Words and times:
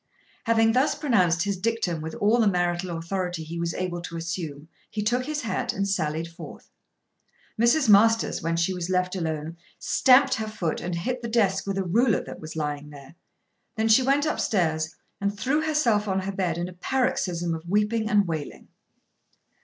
Having 0.45 0.71
thus 0.71 0.95
pronounced 0.95 1.43
his 1.43 1.57
dictum 1.57 2.01
with 2.01 2.15
all 2.15 2.39
the 2.39 2.47
marital 2.47 2.97
authority 2.97 3.43
he 3.43 3.59
was 3.59 3.75
able 3.75 4.01
to 4.01 4.17
assume 4.17 4.67
he 4.89 5.03
took 5.03 5.25
his 5.27 5.41
hat 5.43 5.73
and 5.73 5.87
sallied 5.87 6.27
forth. 6.27 6.71
Mrs. 7.61 7.87
Masters, 7.87 8.41
when 8.41 8.57
she 8.57 8.73
was 8.73 8.89
left 8.89 9.15
alone, 9.15 9.57
stamped 9.77 10.33
her 10.33 10.47
foot 10.47 10.81
and 10.81 10.95
hit 10.95 11.21
the 11.21 11.27
desk 11.27 11.67
with 11.67 11.77
a 11.77 11.83
ruler 11.83 12.23
that 12.23 12.39
was 12.39 12.55
lying 12.55 12.89
there. 12.89 13.13
Then 13.75 13.89
she 13.89 14.01
went 14.01 14.25
up 14.25 14.39
stairs 14.39 14.95
and 15.21 15.37
threw 15.39 15.61
herself 15.61 16.07
on 16.07 16.21
her 16.21 16.31
bed 16.31 16.57
in 16.57 16.67
a 16.67 16.73
paroxysm 16.73 17.53
of 17.53 17.69
weeping 17.69 18.09
and 18.09 18.27
wailing. 18.27 18.69